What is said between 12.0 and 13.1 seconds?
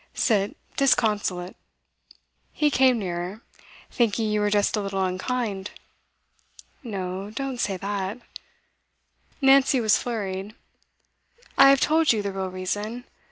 you the real reason.